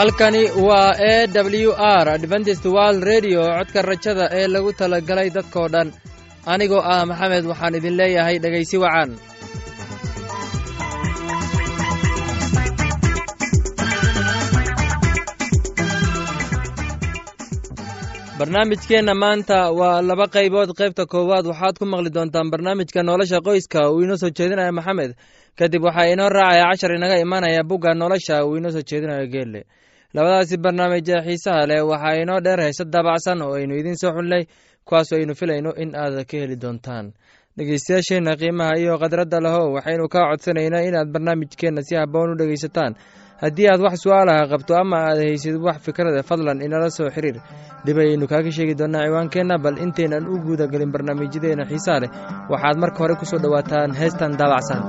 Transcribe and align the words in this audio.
halkani 0.00 0.42
waa 0.66 0.92
e 1.12 1.26
w 1.66 1.72
r 2.02 2.06
adventist 2.16 2.64
world 2.74 3.02
redio 3.10 3.40
codka 3.58 3.80
rajada 3.90 4.24
ee 4.38 4.46
lagu 4.54 4.70
talagalay 4.80 5.28
dadkoo 5.36 5.68
dhan. 5.74 5.88
Anigoo 6.52 6.82
ah 6.92 7.02
maxamed 7.10 7.44
waxaan 7.50 7.76
idin 7.78 7.96
leeyahay 8.00 8.36
dhegaysi 8.44 8.76
wacan. 8.84 9.10
Barnaamijkeenna 18.38 19.14
maanta 19.14 19.58
waa 19.78 20.02
laba 20.08 20.26
qaybood. 20.34 20.70
Qaybta 20.78 21.04
koowaad 21.12 21.46
waxaad 21.50 21.76
ku 21.78 21.84
maqli 21.92 22.10
doontaan 22.14 22.50
barnaamijka 22.52 23.02
nolosha 23.02 23.38
qoyska 23.46 23.90
uu 23.92 24.00
inoo 24.04 24.16
soo 24.16 24.30
jeedinaya 24.38 24.72
maxamed. 24.72 25.10
Kadib 25.58 25.82
waxaa 25.84 26.12
inoo 26.12 26.28
raacaya 26.28 26.64
cashar 26.70 26.92
inaga 26.96 27.16
imanaya 27.24 27.62
bugga 27.68 27.94
nolosha 27.94 28.44
uu 28.46 28.56
inoo 28.56 28.70
soo 28.74 28.82
jeedinayo 28.90 29.26
geelle 29.32 29.60
labadaasi 30.14 30.56
barnaamij 30.64 31.08
ee 31.14 31.22
xiisaha 31.26 31.66
leh 31.70 31.80
waxaa 31.90 32.14
inoo 32.22 32.40
dheer 32.44 32.60
hayse 32.64 32.84
daabacsan 32.92 33.42
oo 33.42 33.54
aynu 33.58 33.74
idiin 33.80 33.96
soo 34.02 34.12
xulinay 34.16 34.44
kuwaasoo 34.84 35.18
aynu 35.18 35.34
filayno 35.34 35.70
in 35.82 35.94
aad 35.96 36.24
ka 36.30 36.36
heli 36.42 36.56
doontaan. 36.62 37.12
Dhegeystayaasheenna 37.56 38.32
qiimaha 38.40 38.74
iyo 38.82 38.98
khadradda 38.98 39.40
lahow 39.40 39.74
waxaynu 39.76 40.08
kaa 40.08 40.30
codsanaynaa 40.30 40.82
inaad 40.88 41.08
barnaamijkeenna 41.14 41.82
si 41.82 41.94
habboon 41.96 42.30
u 42.32 42.38
dhegaysataan. 42.40 42.94
Haddii 43.42 43.68
aad 43.72 43.80
wax 43.80 43.94
su'aalaha 44.04 44.48
qabto 44.52 44.72
ama 44.82 44.96
aad 45.08 45.18
haysid 45.18 45.56
wax 45.66 45.78
fikrada 45.86 46.22
fadlan 46.22 46.60
inala 46.66 46.90
soo 46.90 47.08
xiriir 47.14 47.36
dib 47.86 47.98
ayaynu 47.98 48.26
kaaga 48.28 48.50
sheegi 48.56 48.74
doonnaa 48.80 49.04
ciwaankeenna 49.06 49.58
bal 49.64 49.76
intaynan 49.84 50.28
u 50.32 50.34
guudagelin 50.44 50.92
barnaamijyadeenna 50.92 51.64
xiisaha 51.70 52.00
leh. 52.02 52.10
Waxaad 52.52 52.76
marka 52.82 52.98
hore 53.02 53.14
ku 53.20 53.24
soo 53.30 53.38
dhowaataan 53.44 53.94
heestan 54.00 54.32
daabacsan 54.38 54.80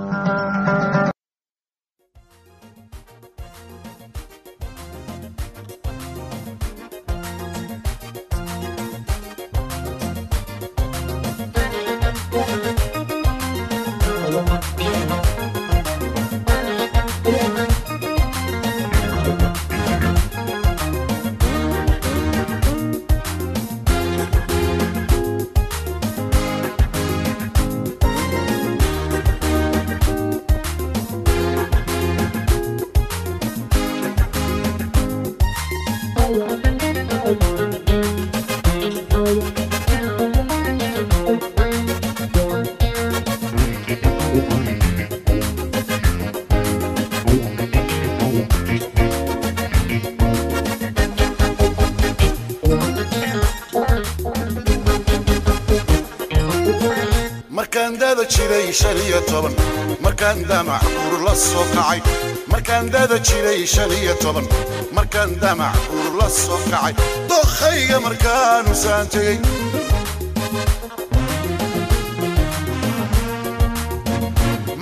markaan 60.01 60.43
damac 60.49 60.83
uur 60.83 61.23
la 61.25 61.33
soo 61.35 61.65
kacay 61.73 61.99
markaan 62.51 62.91
dada 62.91 63.17
jiray 63.19 63.65
shan 63.65 63.91
iyo 63.91 64.13
toban. 64.23 64.45
Markaan 64.91 65.39
damac 65.41 65.75
uur 65.95 66.13
la 66.19 66.29
soo 66.29 66.59
kacay. 66.71 66.93
Dokhayga 67.29 67.97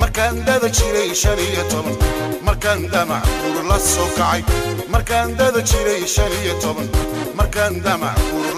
markaan 0.01 0.35
dada 0.45 0.69
jiray 0.77 1.13
markaan 2.47 2.89
damac 2.93 3.25
uur 3.47 3.63
la 3.69 3.77
soo 3.79 4.09
kacay. 4.17 4.41
Markaan 4.93 5.37
markaan 7.29 7.69
damac 7.85 8.17
uur 8.33 8.55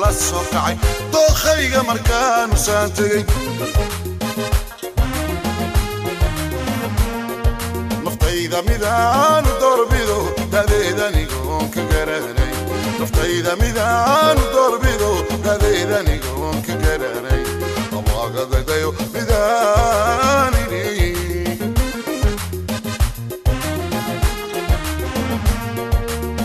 midaanu 8.69 9.49
doorbido 9.61 10.17
dadeedanigoon 10.53 11.65
ka 11.75 11.81
garanay 11.91 12.53
naftayda 12.99 13.53
midaanu 13.63 14.43
doorbido 14.55 15.09
dadeedanigoon 15.45 16.57
ka 16.67 16.73
garanay 16.83 17.41
abaagadadayo 17.99 18.89
midaanini 19.13 20.83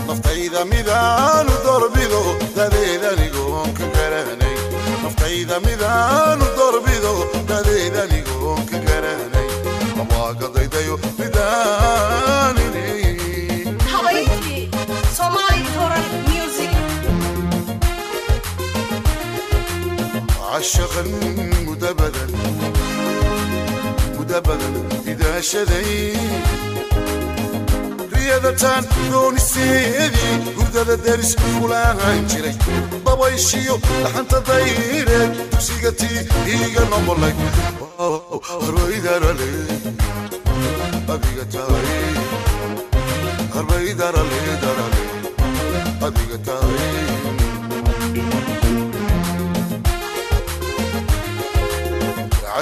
naftayda 0.07 0.61
midaanu 0.71 1.53
doorbido 1.65 2.21
dadeedanigoon 2.57 3.69
ka 3.77 3.85
garanay 3.95 4.55
naftayda 5.03 5.57
midaanu 5.67 6.45
doorbido 6.57 7.11
dadeedanigoon 7.49 8.36
عشقا 20.56 21.02
مدبدا 21.66 22.26
مدبدا 24.18 24.68
إذا 25.06 25.40
شذي 25.40 26.16
riyadataan 28.22 28.84
dooniseedii 29.12 30.34
hurdada 30.56 30.96
deris 31.04 31.32
kulahaan 31.60 32.20
jiray 32.30 32.54
dabayshiyo 33.06 33.74
dhaxanta 34.02 34.38
dayreed 34.48 35.32
dugsiga 35.52 35.90
tii 36.00 36.20
iiga 36.54 36.82
noqolay 36.92 37.34
harbaydarale 38.62 39.50
adiga 41.14 41.44
tahay 41.54 41.90
harbaydarale 43.54 44.40
darale 44.62 45.02
adiga 46.06 46.38
tahay 46.46 46.90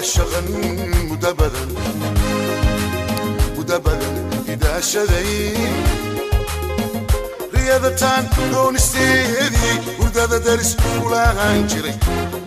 عشقا 0.05 0.41
مدبدا 1.11 1.67
مدبدا 3.59 4.09
إذا 4.49 4.81
شذي 4.81 5.55
riyadataan 7.55 8.25
doonisteedii 8.53 9.75
hurdada 9.99 10.39
daris 10.47 10.71
kulahaan 10.83 11.61
jiray 11.71 11.95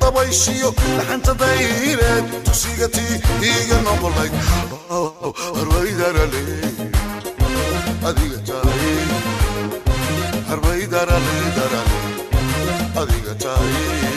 dabayshiyo 0.01 0.69
dhaxanta 0.97 1.33
dayreed 1.41 2.25
dugsiga 2.45 2.87
tii 2.95 3.15
iiga 3.49 3.77
noqolay 3.87 4.29
harbaydarale 5.57 6.43
adiga 8.09 8.39
tahay 8.49 8.95
harbaydarale 10.49 11.35
darale 11.57 11.99
adiga 13.01 13.33
tahay 13.43 14.16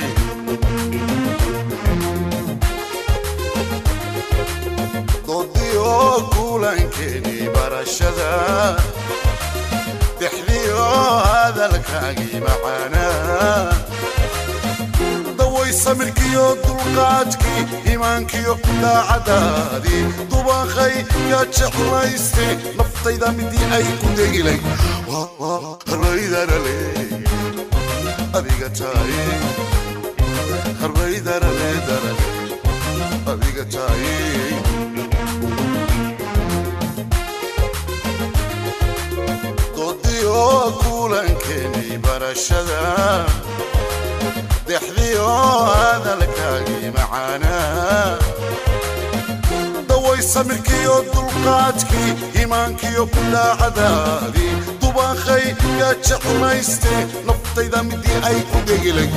doodiyo 5.82 6.30
kulankeeni 6.34 7.50
barashada 7.56 8.32
dexdiyo 10.20 10.84
hadalkaagii 11.28 12.40
macaanaa 12.46 13.74
daway 15.38 15.72
samirkiyo 15.84 16.46
dulqaadkii 16.66 17.64
imaankiyo 17.94 18.54
daacadaadii 18.84 20.04
dubaqay 20.32 20.94
yaa 21.32 21.46
jeclayste 21.58 22.46
naftayda 22.78 23.32
midii 23.38 23.66
ay 23.78 23.86
ku 24.02 24.08
degilay 24.20 24.60
harbaydarale 25.90 26.78
adiga 28.38 28.70
tahay 28.80 29.16
harbaydarale 30.82 31.70
darale 31.90 32.30
adiga 33.34 33.66
tahay 33.74 34.71
doodiyo 40.42 40.72
kulankeeni 40.82 41.98
barashada 42.06 42.82
dexdiyo 44.68 45.28
hadalkaagii 45.80 46.90
macaanaa 46.96 48.18
daway 49.90 50.22
samirkiyo 50.34 50.96
dulqaadkii 51.14 52.12
imaankiyo 52.44 53.04
daacadaadii 53.34 54.54
dubaaqay 54.82 55.46
yaa 55.82 55.94
jeclayste 56.08 56.94
naftayda 57.28 57.84
midii 57.90 58.20
ay 58.30 58.40
ku 58.52 58.58
dhegilay 58.68 59.10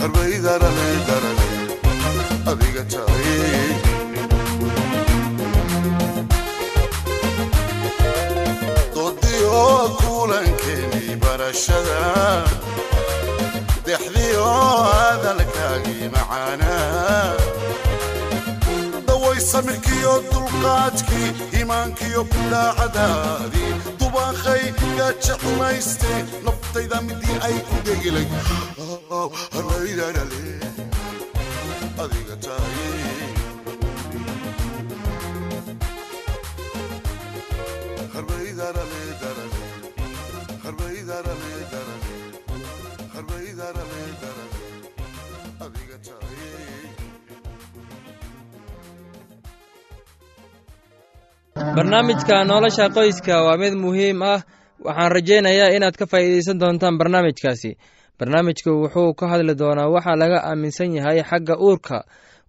harbaydarale 0.00 0.88
adiga 2.52 2.82
kulankeeni 11.52 11.92
barashada 11.92 12.44
dexdiyo 13.86 14.44
hadalkaagii 14.92 16.08
macaanaa 16.14 17.36
daway 19.06 19.40
samirkiyo 19.40 20.12
dulqaadkii 20.32 21.28
iimaankiyo 21.58 22.24
kudaacadaadii 22.32 23.72
dubaaqay 24.00 24.62
yaa 24.98 25.12
jeclayste 25.26 26.12
naftayda 26.44 26.98
midii 27.08 27.36
ay 27.48 27.56
ku 27.68 27.76
harbaydarale 29.54 30.42
adiga 32.02 32.36
taaye 32.44 32.90
harbaydarale 38.14 39.01
barnaamijka 51.76 52.36
nolosha 52.50 52.86
qoyska 52.96 53.34
waa 53.46 53.56
mid 53.62 53.74
muhiim 53.84 54.22
ah. 54.32 54.40
Waxaan 54.86 55.12
rajaynayaa 55.16 55.74
inaad 55.76 55.96
ka 56.00 56.06
faa'iidaysan 56.12 56.60
doontaan 56.60 56.98
barnaamijkaasi 57.00 57.70
barnaamijku 58.18 58.70
wuxuu 58.82 59.10
ka 59.18 59.24
hadli 59.32 59.54
doonaa 59.62 59.92
waxa 59.94 60.20
laga 60.22 60.38
aaminsan 60.50 60.94
yahay 60.96 61.18
xagga 61.30 61.54
uurka. 61.66 61.98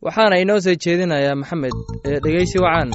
Waxaana 0.05 0.35
inoo 0.43 0.59
soo 0.65 0.75
jeedinayaa 0.83 1.39
maxamed 1.41 1.75
ee 2.09 2.17
dhegeysi 2.23 2.57
wacan 2.65 2.89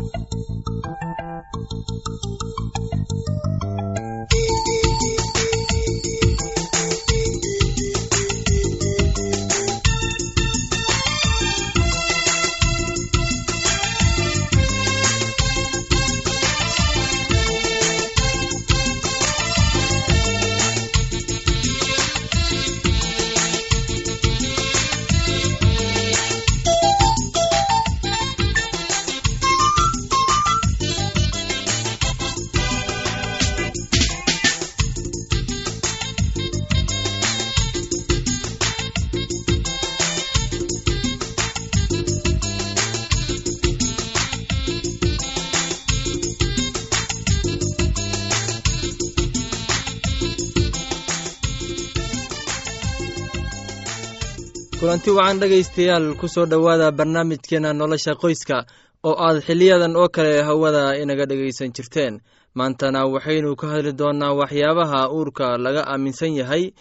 kulanti 54.89 55.11
wacan 55.13 55.37
dhegaystayaal 55.41 56.17
ku 56.17 56.29
soo 56.29 56.47
dhowaada 56.49 56.89
barnaamijkeena 56.97 57.73
nolosha 57.77 58.15
qoyska 58.17 58.65
oo 59.05 59.13
aad 59.27 59.45
xiliyadan 59.47 59.93
oo 60.01 60.09
kale 60.09 60.41
hawada 60.43 60.97
inaga 60.97 61.27
dhegaysan 61.29 61.73
jirteen. 61.77 62.21
Maantana 62.57 63.05
waxaynu 63.05 63.53
ka 63.61 63.67
hadli 63.69 63.93
doonnaa 63.93 64.33
waxyaabaha 64.41 65.01
uurka 65.13 65.59
laga 65.65 65.85
aaminsan 65.93 66.33
yahay. 66.41 66.73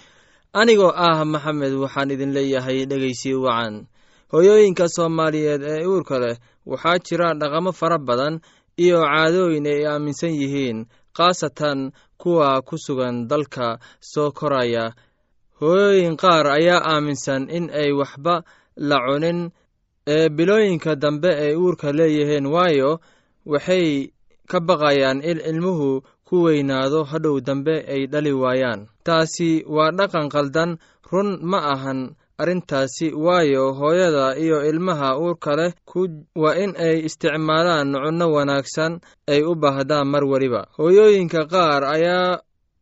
Anigoo 0.54 0.94
ah 0.96 1.26
maxamed 1.26 1.74
waxaan 1.84 2.12
idin 2.12 2.32
leeyahay 2.32 2.86
dhegaysi 2.88 3.36
wacan. 3.36 3.88
Hooyooyinka 4.32 4.88
soomaaliyeed 4.88 5.62
ee 5.68 5.84
uurka 5.86 6.20
leh 6.20 6.38
waxaa 6.66 7.00
jira 7.04 7.34
dhaqamo 7.36 7.72
fara 7.76 7.98
badan 8.00 8.40
iyo 8.80 9.04
caadooyin 9.04 9.68
ay 9.68 9.84
aaminsan 9.86 10.32
yihiin 10.32 10.88
khaasatan 11.18 11.92
kuwa 12.18 12.62
ku 12.62 12.78
sugan 12.80 13.28
dalka 13.28 13.80
soo 14.00 14.32
koraya 14.32 14.96
hooyooyin 15.62 16.18
qaar 16.18 16.46
ayaa 16.58 16.82
aaminsan 16.94 17.50
in 17.50 17.70
ay 17.82 17.92
waxba 18.00 18.36
la 18.90 18.98
cunin 19.06 19.40
ee 20.16 20.30
bilooyinka 20.30 20.96
dambe 21.04 21.30
ay 21.46 21.54
uurka 21.56 21.92
leeyihiin 21.98 22.46
waayo 22.56 22.92
waxay 23.52 24.12
ka 24.52 24.60
baqayaan 24.68 25.20
in 25.30 25.40
ilmuhu 25.50 26.02
ku 26.28 26.36
weynaado 26.46 27.04
hadhow 27.12 27.40
dambe 27.48 27.76
ay 27.94 28.02
dhali 28.12 28.32
waayaan. 28.44 28.88
Taasi 29.08 29.64
waa 29.76 29.92
dhaqan 29.98 30.28
qaldan 30.34 30.72
run 31.12 31.30
ma 31.52 31.60
ahan 31.74 32.00
arrintaasi 32.42 33.08
waayo 33.26 33.64
hooyada 33.80 34.36
iyo 34.44 34.58
ilmaha 34.70 35.18
uurka 35.20 35.52
leh 35.60 35.72
waa 36.42 36.56
in 36.64 36.72
ay 36.88 36.96
isticmaalaan 37.08 37.90
cunno 38.04 38.26
wanaagsan 38.36 38.94
ay 39.32 39.42
u 39.44 39.56
baahdaan 39.62 40.08
mar 40.14 40.24
weliba 40.32 40.62
hooyooyinka 40.78 41.42
qaar 41.54 41.82
ayaa 41.96 42.40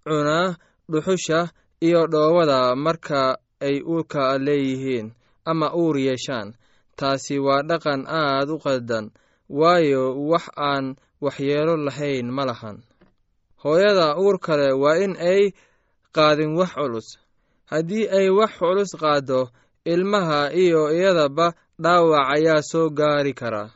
cunaa 0.07 0.47
dhuxusha 0.91 1.39
iyo 1.81 2.07
dhoowada 2.07 2.75
marka 2.75 3.37
ay 3.61 3.81
uurka 3.81 4.37
leeyihiin 4.37 5.13
ama 5.45 5.73
uur 5.75 5.97
yeeshaan. 5.97 6.53
Taasi 6.95 7.39
waa 7.39 7.61
dhaqan 7.69 8.07
aad 8.07 8.49
u 8.49 8.57
qaldan 8.59 9.11
waayo 9.49 10.15
wax 10.31 10.45
aan 10.57 10.95
waxyeelo 11.21 11.75
lahayn 11.77 12.31
ma 12.31 12.45
lahan. 12.45 12.77
Hooyada 13.63 14.15
uur 14.17 14.39
kale 14.39 14.71
waa 14.73 14.97
in 15.03 15.15
ay 15.19 15.51
qaadin 16.15 16.55
wax 16.59 16.71
culus. 16.75 17.07
Haddii 17.71 18.07
ay 18.09 18.29
wax 18.29 18.51
culus 18.59 18.91
qaaddo 19.01 19.49
ilmaha 19.85 20.53
iyo 20.53 20.89
iyadaba 20.93 21.53
dhaawac 21.83 22.27
ayaa 22.35 22.61
soo 22.61 22.89
gaari 22.89 23.33
karaa 23.33 23.69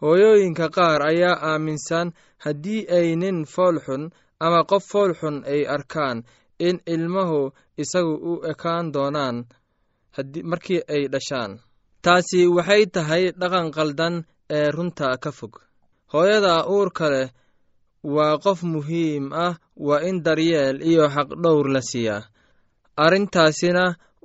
hooyooyinka 0.00 0.68
qaar 0.68 1.00
ayaa 1.02 1.36
aaminsan 1.50 2.12
haddii 2.44 2.86
ay 2.96 3.16
nin 3.16 3.44
foolxun 3.54 4.10
ama 4.40 4.64
qof 4.70 4.84
foolxun 4.92 5.36
ay 5.46 5.62
arkaan 5.74 6.24
in 6.68 6.76
ilmuhu 6.94 7.40
isagu 7.82 8.14
u 8.30 8.32
ekaan 8.50 8.86
doonaan 8.94 9.36
markii 10.50 10.80
ay 10.94 11.02
dhashaan. 11.12 11.52
Taasi 12.04 12.40
waxay 12.56 12.82
tahay 12.94 13.24
dhaqan 13.40 13.68
qaldan 13.76 14.14
ee 14.56 14.68
runta 14.76 15.08
ka 15.22 15.30
fog. 15.38 15.54
Hooyada 16.12 16.54
uurka 16.74 17.06
leh 17.14 17.28
waa 18.14 18.34
qof 18.44 18.60
muhiim 18.74 19.24
ah 19.46 19.54
waa 19.86 20.00
in 20.08 20.16
daryeel 20.26 20.76
iyo 20.90 21.04
xaqdhowr 21.14 21.66
la 21.74 21.80
siiyaa 21.90 22.22
arrintaasina 23.04 23.84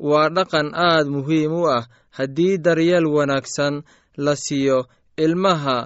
waa 0.10 0.30
dhaqan 0.36 0.68
aad 0.88 1.08
muhiim 1.16 1.52
u 1.62 1.64
ah 1.78 1.84
haddii 2.18 2.58
daryeel 2.66 3.06
wanaagsan 3.16 3.76
la 4.26 4.34
siiyo 4.46 4.78
ilmaha 5.26 5.78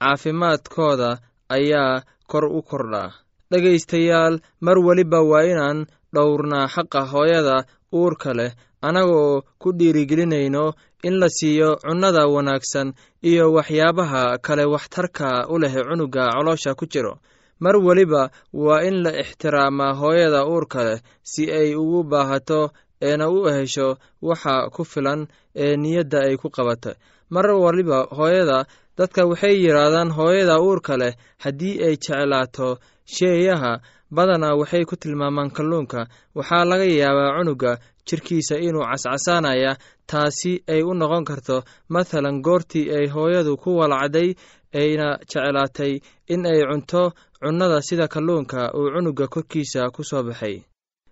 caafimaadkooda 0.00 1.10
ayaa 1.56 2.02
kor 2.30 2.44
u 2.58 2.62
kordhaa 2.70 3.10
dhegaystayaal 3.50 4.34
mar 4.66 4.76
weliba 4.86 5.20
waa 5.30 5.44
inaan 5.52 5.78
dhowrnaa 6.14 6.66
xaqa 6.74 7.00
hooyada 7.12 7.56
uurka 7.94 8.32
leh 8.38 8.52
annagoo 8.82 9.42
ku 9.62 9.68
dhiirigelinayno 9.78 10.64
in 11.08 11.14
la 11.20 11.28
siiyo 11.28 11.76
cunnada 11.86 12.22
wanaagsan 12.34 12.92
iyo 13.30 13.52
waxyaabaha 13.56 14.38
kale 14.46 14.64
waxtarka 14.74 15.28
u 15.52 15.58
leh 15.62 15.74
cunuga 15.88 16.24
coloosha 16.34 16.74
ku 16.74 16.86
jiro. 16.92 17.14
Mar 17.60 17.76
weliba 17.76 18.30
waa 18.52 18.82
in 18.88 19.02
la 19.04 19.10
ixtiraamaa 19.22 19.92
hooyada 20.00 20.46
uurka 20.46 20.84
leh 20.84 20.98
si 21.22 21.42
ay 21.52 21.74
ugu 21.74 22.00
baahato 22.10 22.70
eena 23.00 23.28
u 23.30 23.44
hesho 23.48 23.88
waxa 24.22 24.68
ku 24.74 24.84
filan 24.84 25.26
ee 25.56 25.76
niyadda 25.76 26.18
ay 26.28 26.36
ku 26.36 26.48
qabata 26.50 26.94
mar 27.30 27.46
waliba 27.64 27.98
hooyada 28.18 28.64
dadka 28.98 29.26
waxay 29.30 29.54
yidhaahdaan 29.64 30.10
hooyada 30.18 30.56
uurka 30.60 30.96
leh 31.02 31.12
haddii 31.44 31.76
ay 31.86 31.94
jeclaato 32.04 32.68
sheeyaha 33.16 33.72
badanaa 34.16 34.54
waxay 34.60 34.84
ku 34.84 34.96
tilmaamaan 34.96 35.50
kalluunka. 35.56 36.00
Waxaa 36.34 36.64
laga 36.70 36.84
yaabaa 36.84 37.36
cunuga 37.38 37.72
jirkiisa 38.06 38.56
inuu 38.66 38.84
cascasaanaya 38.90 39.76
taasi 40.10 40.52
ay 40.68 40.82
u 40.82 40.92
noqon 41.00 41.24
karto 41.28 41.56
mathalan 41.94 42.42
goortii 42.46 42.86
ay 42.98 43.06
hooyadu 43.14 43.56
ku 43.62 43.70
walacday 43.80 44.34
ayna 44.80 45.06
jeclaatay 45.30 45.92
in 46.34 46.46
ay 46.46 46.60
cunto 46.70 47.02
cunnada 47.42 47.78
sida 47.88 48.06
kalluunka 48.14 48.60
uu 48.78 48.90
cunuga 48.94 49.26
korkiisa 49.34 49.90
ku 49.94 50.02
soo 50.10 50.22
baxay. 50.28 50.56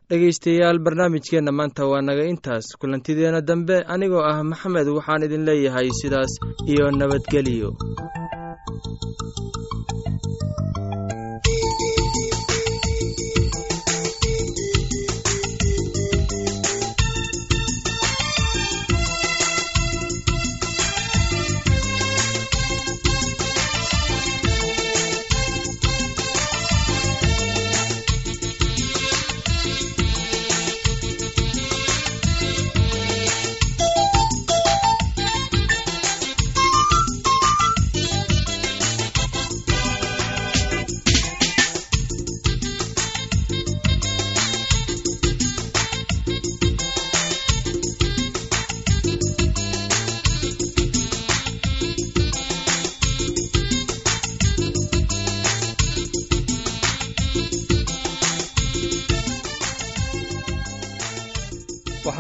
Dhegaystayaal 0.08 0.78
barnaamijkeenna 0.84 1.52
maanta 1.52 1.84
waa 1.90 2.00
naga 2.00 2.24
intaas. 2.32 2.66
Kulantideenna 2.80 3.40
dambe 3.48 3.76
anigoo 3.92 4.24
ah 4.30 4.42
maxamed 4.50 4.88
waxaan 4.96 5.22
idin 5.26 5.44
leeyahay 5.48 5.88
sidaas 6.00 6.32
iyo 6.72 6.90
nabadgeliyo 6.90 7.70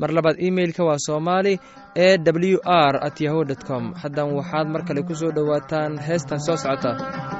mar 0.00 0.10
labaad 0.16 0.36
imeilka 0.48 0.82
waa 0.88 0.98
somali 1.08 1.54
e 1.94 2.08
w 2.18 2.58
r 2.64 2.94
at 3.06 3.20
yahu 3.20 3.44
com. 3.68 3.84
Haddan 4.02 4.30
waxaad 4.38 4.66
mar 4.72 4.82
kale 4.88 5.02
ku 5.08 5.14
soo 5.14 5.30
dhowaataan 5.36 5.98
heestan 6.06 6.40
soo 6.46 6.56
socota 6.56 7.37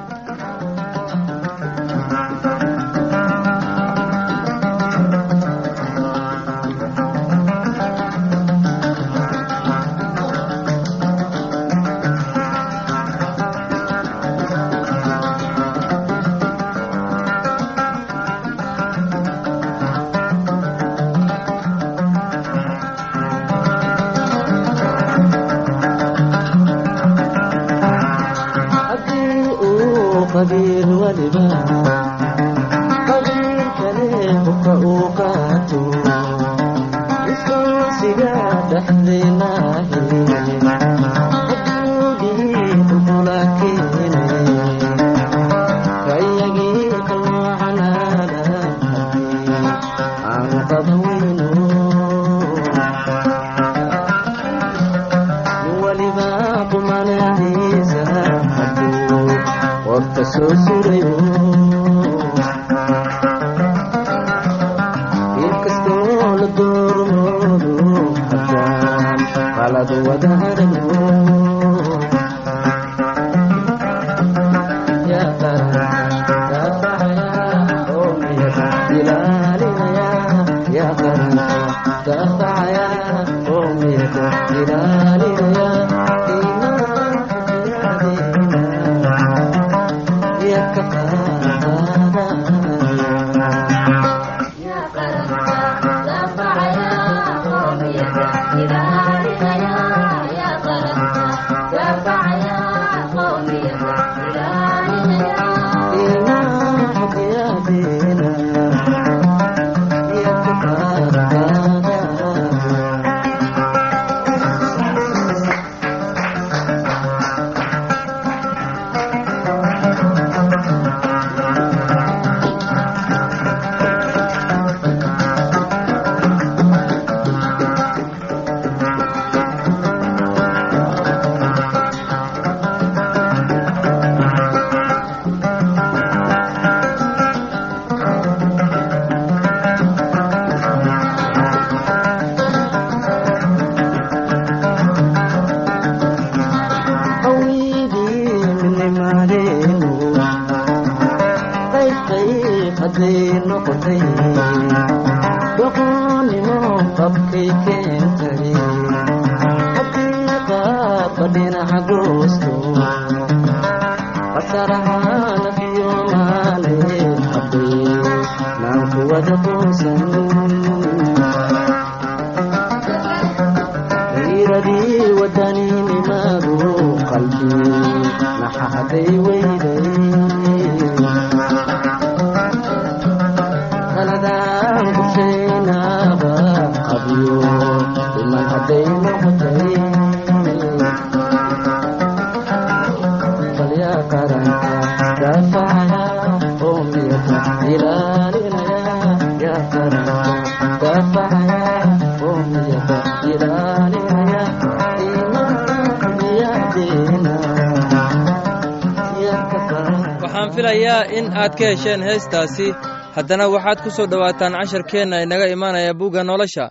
ka 211.59 211.65
hesheen 211.71 212.01
heestaasi 212.09 212.67
haddana 213.15 213.45
waxaad 213.53 213.79
ku 213.83 213.89
soo 213.97 214.07
dhowaataan 214.11 214.53
casharkeenna 214.59 215.21
inaga 215.25 215.47
imaanaya 215.55 215.93
bugga 215.99 216.23
nolosha. 216.23 216.65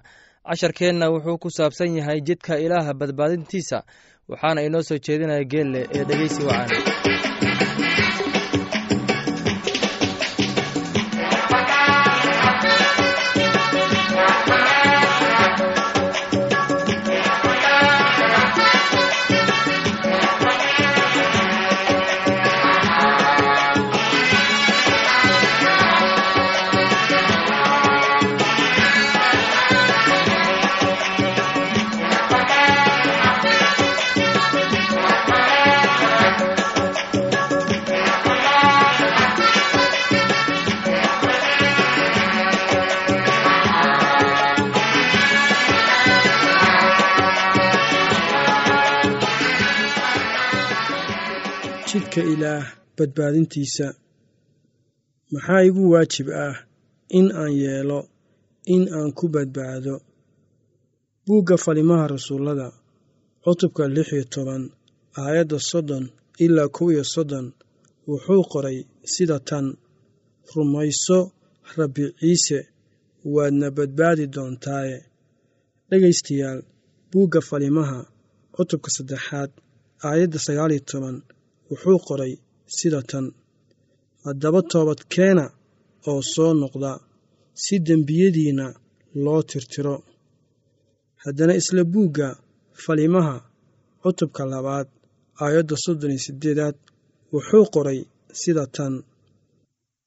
Casharkeenna 0.48 1.06
wuxuu 1.12 1.38
ku 1.42 1.48
saabsan 1.56 1.96
yahay 1.98 2.20
jidka 2.26 2.54
ilaaha 2.64 2.92
badbaadintiisa 3.00 3.78
waxaana 4.30 4.60
inoo 4.66 4.82
soo 4.88 4.98
jeedinaya 5.06 5.44
geelle 5.52 5.80
ee 5.96 6.04
dhegeysi 6.08 6.42
wacan 6.48 7.67
amarka 51.96 52.20
ilaah 52.32 52.64
badbaadintiisa 52.96 53.86
maxaa 55.32 55.62
igu 55.68 55.82
waajib 55.92 56.28
ah 56.46 56.56
in 57.18 57.26
aan 57.40 57.52
yeelo 57.62 58.00
in 58.74 58.82
aan 58.96 59.10
ku 59.18 59.24
badbaado? 59.34 59.94
Buugga 61.26 61.56
falimaha 61.64 62.04
rasuullada 62.14 62.68
cutubka 63.44 63.84
lix 63.94 64.08
iyo 64.14 64.24
toban 64.34 64.62
aayadda 65.20 65.58
soddon 65.70 66.04
ilaa 66.44 66.68
kow 66.76 66.88
iyo 66.92 67.04
soddon 67.14 67.46
wuxuu 68.08 68.42
qoray 68.52 68.78
sida 69.12 69.36
tan 69.48 69.66
rumayso 70.54 71.18
rabbi 71.76 72.04
ciise 72.20 72.58
waadna 73.34 73.66
badbaadi 73.76 74.24
doontaaye. 74.34 74.98
Dhegaystayaal 75.88 76.60
buugga 77.10 77.40
falimaha 77.48 77.98
cutubka 78.54 78.88
saddexaad 78.96 79.50
aayadda 80.06 80.38
sagaal 80.46 80.72
iyo 80.76 80.84
toban 80.90 81.16
wuxuu 81.70 81.98
qoray 82.06 82.32
sida 82.76 83.00
tan. 83.10 83.26
Haddaba 84.24 84.60
toobadkeena 84.70 85.44
oo 86.10 86.20
soo 86.32 86.52
noqda 86.60 86.90
si 87.62 87.74
dembiyadiinna 87.86 88.66
loo 89.24 89.40
tirtiro. 89.50 89.96
Haddana 91.22 91.52
isla 91.60 91.82
buugga 91.92 92.28
falimaha 92.82 93.36
cutubka 94.02 94.42
labaad 94.52 94.88
aayadda 95.42 95.74
soddon 95.84 96.10
iyo 96.14 96.20
siddeedaad 96.26 96.76
wuxuu 97.32 97.64
qoray 97.74 98.00
sida 98.40 98.64
tan. 98.76 98.94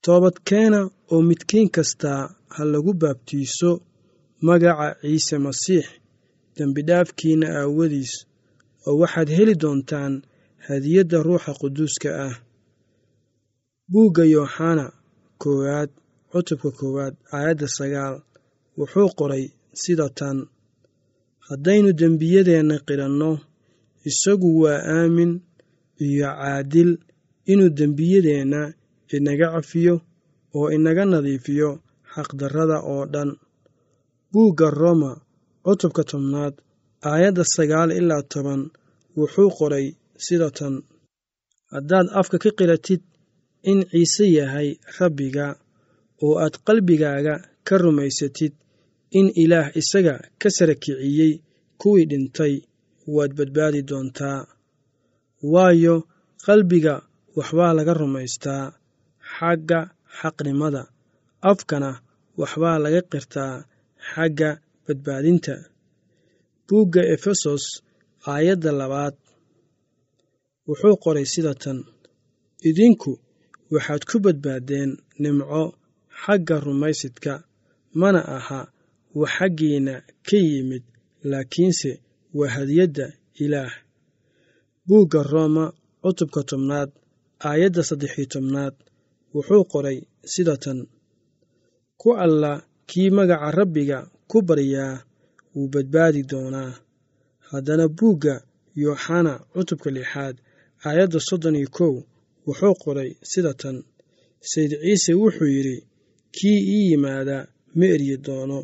Toobadkeena 0.04 0.80
oo 1.12 1.20
midkiin 1.28 1.68
kastaa 1.76 2.20
ha 2.54 2.62
lagu 2.72 2.92
baabtiiso 3.02 3.70
magaca 4.46 4.86
ciise 5.00 5.36
masiix 5.46 5.86
dembidhaafkiinna 6.56 7.46
aawadiis 7.60 8.12
oo 8.86 8.94
waxaad 9.02 9.28
heli 9.36 9.54
doontaan 9.62 10.14
hadiyadda 10.66 11.18
ruuxa 11.26 11.52
quduuska 11.60 12.10
ah. 12.26 12.34
Buugga 13.90 14.24
yooxana 14.34 14.84
koowaad 15.42 15.90
cutubka 16.30 16.70
koowaad 16.78 17.14
aayadda 17.34 17.66
sagaal 17.78 18.14
wuxuu 18.78 19.08
qoray 19.18 19.44
sida 19.82 20.06
tan 20.18 20.38
haddaynu 21.48 21.90
dembiyadeenna 22.00 22.76
qidhanno 22.88 23.30
isagu 24.08 24.48
waa 24.62 24.80
aamin 24.96 25.32
iyo 26.06 26.26
caadil 26.40 26.90
inuu 27.52 27.70
dembiyadeenna 27.78 28.60
inaga 29.16 29.46
cafiyo 29.54 29.94
oo 30.56 30.66
inaga 30.76 31.04
nadiifiyo 31.12 31.68
xaqdarrada 32.14 32.76
oo 32.92 33.04
dhan. 33.12 33.30
Buugga 34.32 34.68
roma 34.80 35.10
cutubka 35.64 36.02
tobnaad 36.10 36.54
aayadda 37.10 37.44
sagaal 37.54 37.90
ilaa 38.00 38.22
toban 38.32 38.62
wuxuu 39.18 39.50
qoray 39.58 39.86
sida 40.26 40.48
tan 40.58 40.74
haddaad 41.72 42.06
afka 42.20 42.36
ka 42.44 42.50
qiratid 42.58 43.02
in 43.70 43.78
ciise 43.90 44.24
yahay 44.38 44.68
rabbiga 44.98 45.46
oo 46.24 46.34
aad 46.44 46.54
qalbigaaga 46.66 47.34
ka 47.66 47.74
rumaysatid 47.84 48.52
in 49.18 49.26
ilaah 49.42 49.68
isaga 49.80 50.14
ka 50.40 50.48
sara 50.56 50.74
kiciyey 50.82 51.32
kuwii 51.80 52.06
dhintay 52.10 52.54
waad 53.14 53.32
badbaadi 53.38 53.80
doontaa. 53.88 54.40
Waayo 55.52 55.94
qalbiga 56.46 56.94
waxbaa 57.38 57.72
laga 57.78 57.92
rumaystaa 58.00 58.64
xagga 59.34 59.80
xaqnimada. 60.18 60.82
Afkana 61.50 61.90
waxbaa 62.40 62.78
laga 62.84 63.00
qirtaa 63.12 63.54
xagga 64.10 64.50
badbaadinta. 64.86 65.54
Buugga 66.66 67.02
efesos 67.14 67.64
aayadda 68.32 68.70
labaad 68.80 69.14
wuxuu 70.68 70.96
qoray 71.02 71.26
sida 71.32 71.52
tan 71.62 71.78
idinku 72.68 73.12
waxaad 73.72 74.02
ku 74.08 74.16
badbaaddeen 74.24 74.90
nimco 75.22 75.62
xagga 76.22 76.56
rumaysidka 76.66 77.32
mana 78.00 78.20
aha 78.36 78.60
wax 79.20 79.30
xaggiinna 79.36 79.94
ka 80.26 80.36
yimid 80.48 80.84
laakiinse 81.30 81.90
waa 82.38 82.52
hadiyadda 82.56 83.06
ilaah. 83.44 83.72
Buugga 84.86 85.20
rooma 85.32 85.64
cutubka 86.02 86.40
tobnaad 86.50 86.90
aayadda 87.48 87.82
saddex-iyo 87.88 88.26
tobnaad 88.34 88.74
wuxuu 89.34 89.64
qoray 89.72 89.98
sida 90.32 90.54
tan 90.64 90.78
ku 92.00 92.08
alla 92.24 92.52
kii 92.88 93.10
magaca 93.16 93.48
rabbiga 93.58 93.98
ku 94.30 94.36
baryaa 94.48 94.94
wuu 95.54 95.68
badbaadi 95.74 96.20
doonaa. 96.30 96.72
Haddana 97.50 97.86
buugga 97.98 98.34
yooxana 98.82 99.32
cutubka 99.54 99.88
lixaad 99.96 100.36
aayadda 100.88 101.18
soddon 101.28 101.56
iyo 101.60 101.68
kow 101.78 101.94
wuxuu 102.46 102.74
qoray 102.82 103.10
sida 103.30 103.52
tan. 103.60 103.76
Sayd 104.50 104.72
ciise 104.82 105.12
wuxuu 105.20 105.50
yidhi 105.56 105.76
kii 106.36 106.58
ii 106.76 106.84
yimaada 106.90 107.36
ma 107.78 107.86
eryi 107.94 108.16
doono. 108.26 108.58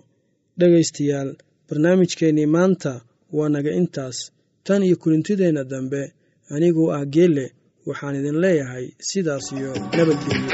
Dhegaystayaal 0.59 1.31
barnaamijkeennii 1.68 2.46
maanta 2.57 2.92
waa 3.37 3.48
naga 3.54 3.70
intaas. 3.81 4.18
Tan 4.66 4.83
iyo 4.87 4.96
kulintideenna 5.02 5.64
dambe 5.72 6.02
aniguu 6.54 6.88
ah 6.96 7.04
geelle 7.14 7.46
waxaan 7.87 8.16
idin 8.20 8.37
leeyahay 8.44 8.87
sidaas 9.09 9.46
iyo 9.59 9.70
nabadgelyo 9.96 10.48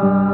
anamano 0.00 0.29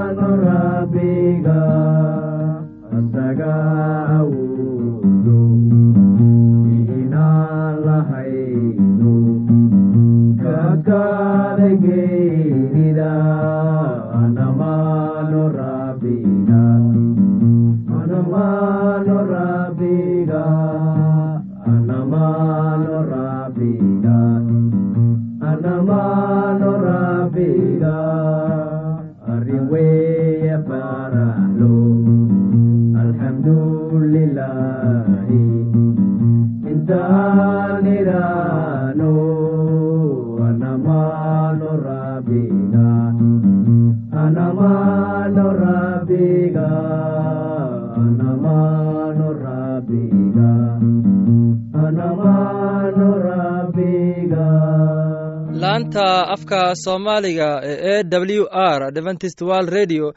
laanta 55.62 56.28
afka 56.34 56.74
soomaaliga 56.84 57.48
ee 57.64 58.00
e 58.00 58.04
w 58.38 58.44
r 58.52 58.82
adventist 58.90 59.40
world 59.40 59.68
radio 59.68 60.12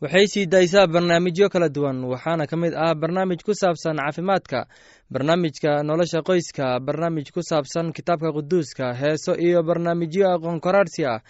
waxay 0.00 0.26
sii 0.26 0.46
daysaa 0.46 0.86
barnaamijyo 0.86 1.48
kala 1.48 1.68
duwan 1.68 2.04
waxaana 2.04 2.46
ka 2.46 2.56
mid 2.56 2.74
ah 2.74 2.94
barnaamij 2.94 3.40
ku 3.46 3.54
saabsan 3.54 3.96
caafimaadka 3.96 4.66
barnaamijka 5.12 5.82
nolosha 5.82 6.20
qoyska 6.22 6.80
barnaamij 6.86 7.30
ku 7.34 7.40
saabsan 7.42 7.92
kitaabka 7.92 8.32
quduuska 8.36 8.94
heeso 9.00 9.32
iyo 9.46 9.62
barnaamijyo 9.62 10.26
aqoon 10.34 10.60
koraarsi 10.60 11.04
ah. 11.06 11.20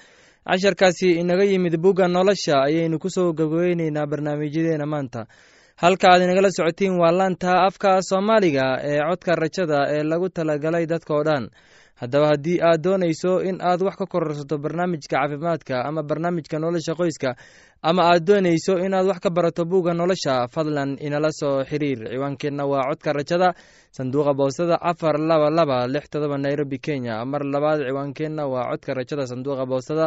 Casharkaasi 0.46 1.08
inaga 1.22 1.44
yimid 1.44 1.76
bugga 1.78 2.08
nolosha 2.08 2.62
ayaynu 2.66 2.98
ku 2.98 3.08
soo 3.10 3.32
gabageyneynaa 3.32 4.06
barnaamijyadeena 4.06 4.86
maanta 4.86 5.26
halka 5.82 6.06
aad 6.12 6.22
inagala 6.26 6.50
socotiin 6.56 6.94
waa 7.02 7.12
laanta 7.18 7.50
afka 7.68 7.90
soomaaliga 8.08 8.66
ee 8.90 8.98
codka 9.08 9.32
rajada 9.42 9.78
ee 9.94 10.02
lagu 10.10 10.28
talagalay 10.36 10.84
dadka 10.92 11.12
oo 11.18 11.24
dhan. 11.28 11.44
Haddaba 12.00 12.26
haddii 12.32 12.58
aad 12.68 12.80
doonayso 12.84 13.32
in 13.48 13.56
aad 13.70 13.80
wax 13.86 13.96
ka 14.00 14.06
kororsato 14.12 14.56
barnaamijka 14.64 15.08
caafimaadka 15.16 15.74
ama 15.88 16.02
barnaamijka 16.10 16.56
nolosha 16.64 16.94
qoyska 17.00 17.30
ama 17.88 18.02
aad 18.10 18.22
doonayso 18.28 18.74
inaad 18.86 19.06
wax 19.10 19.18
ka 19.24 19.30
barato 19.36 19.62
buugga 19.70 19.92
nolosha 20.00 20.34
fadlan 20.54 20.90
inala 21.06 21.30
soo 21.40 21.64
xiriir. 21.70 22.00
Ciwaankeenna 22.12 22.64
waa 22.72 22.84
codka 22.90 23.10
rajada 23.18 23.48
sanduuqa 23.96 24.32
boostada 24.40 24.76
afar 24.90 25.16
laba 25.30 25.48
laba 25.58 25.78
lix 25.94 26.04
todoba 26.12 26.36
nairobi 26.44 26.78
kenya. 26.86 27.24
Mar 27.32 27.42
labaad 27.54 27.80
ciwaankeenna 27.88 28.44
waa 28.52 28.66
codka 28.70 28.90
rajada 28.98 29.24
sanduuqa 29.32 29.64
boostada 29.72 30.06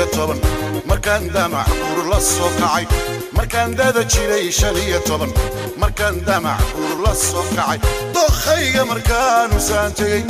iyo 0.00 0.08
toban. 0.16 0.40
Markaan 0.88 1.28
damac 1.34 1.68
buur 1.68 2.08
la 2.10 2.20
soo 2.20 2.48
kacay. 2.60 2.84
Markaan 3.36 3.76
dada 3.76 4.02
jiray 4.12 4.48
shan 4.58 4.76
iyo 4.76 4.98
toban. 5.08 5.28
Markaan 5.76 6.24
damac 6.26 6.60
buur 6.72 6.98
la 7.04 7.12
soo 7.14 7.44
kacay. 7.56 7.78
Dookhayga 8.14 8.82
markaanu 8.90 9.58
saan 9.68 9.92
tegey 9.98 10.24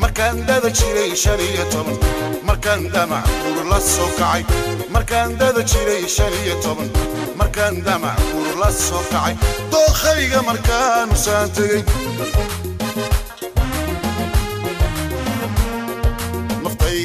markaan 0.00 0.46
dada 0.46 0.70
jiray 0.70 1.14
shan 1.16 1.40
iyo 1.40 1.64
toban. 1.70 1.96
Markaan 2.42 2.90
damac 2.92 3.24
buur 3.42 3.64
la 3.70 3.78
soo 3.80 4.08
kacay. 4.18 4.42
Markaan 4.90 5.38
dada 5.38 5.62
jiray 5.62 6.06
shan 6.08 6.32
iyo 6.44 6.54
toban. 6.62 6.88
Markaan 7.36 7.82
damac 7.84 8.18
buur 8.32 8.54
la 8.60 8.70
soo 8.70 9.02
kacay. 9.12 9.34
Dookhayga 9.70 10.40
markaanu 10.42 11.14
saan 11.16 11.48
tegey 11.56 11.82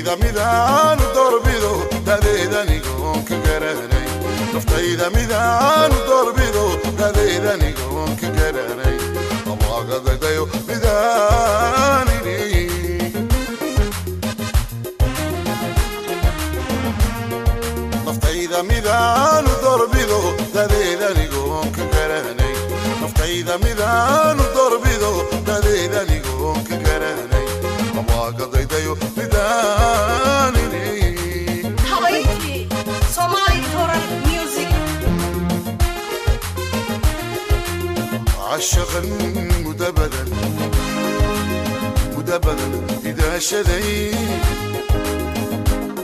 naftayda 0.05 0.15
midaanu 0.23 1.03
doorbido 1.15 1.71
dadeedanigoon 2.07 3.19
ka 3.29 3.35
garanay 3.45 4.07
naftayda 4.53 5.07
midaanu 5.15 5.97
doorbido 6.09 6.63
dadeedanigoon 6.99 8.12
ka 8.21 8.29
garanay 8.38 8.97
abaagadadayo 9.53 10.43
midaanini 10.69 12.38
naftayda 18.05 18.59
midaanu 18.69 19.51
doorbido 19.63 20.19
dadeedanigoon 20.55 21.67
ka 21.75 21.83
garanay 21.93 22.55
naftayda 23.01 23.55
midaanu 23.65 24.43
doorbido 24.55 25.12
dadeedanigoon 25.49 26.59
ka 26.69 26.75
garanay 26.88 27.38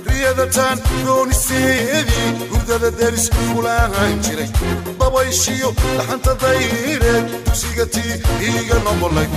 riyadatan 0.10 0.78
dooniseedii 1.06 2.30
hurdada 2.52 2.90
daris 3.00 3.30
kulaahan 3.54 4.14
jiray 4.26 4.50
dabayshiyo 5.00 5.70
dhaxanta 5.98 6.34
dayreed 6.44 7.26
dugsiga 7.46 7.86
tii 7.96 8.14
iiga 8.50 8.78
noqolay 8.86 9.28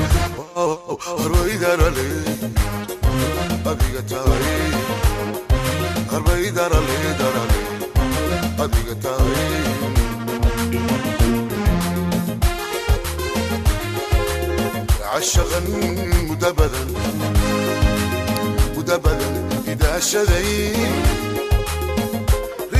harbaydarale 0.59 2.07
adiga 3.71 4.03
tahay 4.11 4.59
harbay 6.11 6.42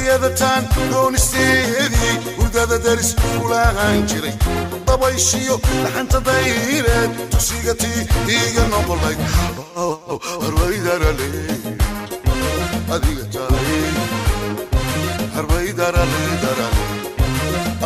hiyadatan 0.09 0.65
doonisteedii 0.93 2.13
hurdada 2.37 2.77
daris 2.85 3.11
kulaahan 3.41 4.07
jiray 4.11 4.33
dabayshiyo 4.87 5.57
dhaxanta 5.65 6.21
dayreed 6.29 7.19
tusiga 7.33 7.75
tii 7.83 8.07
iga 8.37 8.65
noqonayd 8.73 9.21
oh, 9.77 10.01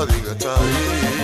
adiga 0.02 0.34
tahay 0.42 1.22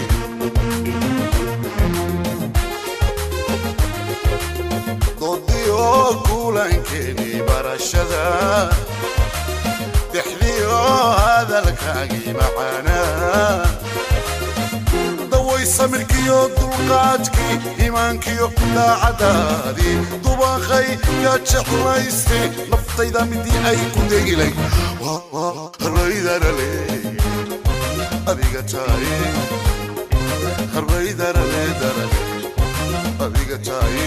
dodiyo 5.20 5.86
kulankeedii 6.28 7.38
barashada 7.48 8.24
hadalkaagii 11.58 12.32
macaanaa 12.38 13.66
daway 15.30 15.64
samirkiyo 15.76 16.38
dulqaadkii 16.58 17.56
imaankiyo 17.86 18.46
daacadaadii 18.74 19.94
dubaqay 20.26 20.88
yaa 21.24 21.38
jeclaystay 21.50 22.46
naftayda 22.70 23.24
midii 23.30 23.58
ay 23.70 23.80
ku 23.94 24.00
degilay. 24.12 24.52
Harbaydarale 25.82 26.70
adiga 28.30 28.62
taay 28.72 29.06
harbaydarale 30.74 31.62
darale 31.82 32.20
adiga 33.26 33.58
taay 33.68 33.98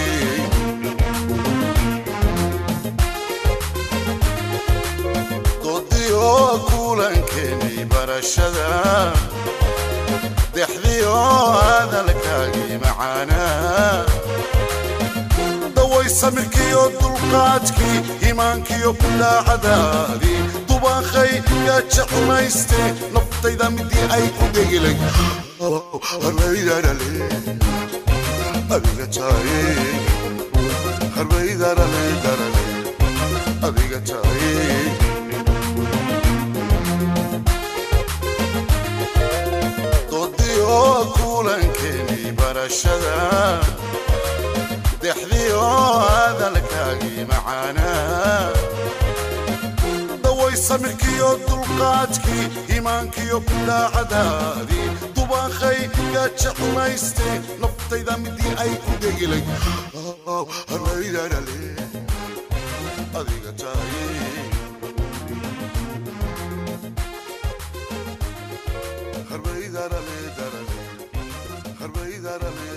kulankeeni 6.92 7.84
barashada 7.92 8.68
dexdiyo 10.54 11.14
hadalkaagii 11.66 12.76
macaanaa 12.82 14.04
daway 15.76 16.08
samirkiyo 16.20 16.82
dulqaadkii 17.00 17.98
imaankiyo 18.30 18.92
daacadaadii 19.22 20.40
dubaqay 20.68 21.32
yaa 21.68 21.80
jeclaystay 21.94 22.88
naftayda 23.14 23.70
midii 23.76 24.04
ay 24.16 24.26
ku 24.40 24.44
harbaydarale 31.16 32.66
adiga 33.66 34.00
taay 34.12 35.01
kulankeeni 42.72 43.02
barashada 43.02 43.60
dexdiyo 45.02 45.60
hadalkaagii 45.60 47.24
macaanaa 47.24 48.52
daway 50.22 50.56
samirkiyo 50.56 51.30
dulqaadkii 51.48 52.76
imaankiyo 52.76 53.42
daacadaadii 53.66 54.88
dubaqay 55.16 55.80
yaa 56.14 56.28
jeclaystay 56.40 57.36
naftayda 57.60 58.16
midii 58.24 58.54
ay 58.64 58.72
ku 58.84 58.90
degilay 59.02 59.44
adiga 63.20 63.52
taay 63.60 63.92
harbaydarale 69.30 69.70
darale 69.74 70.11
harbaydarale 72.32 72.71